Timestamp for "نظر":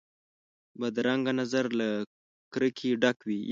1.39-1.65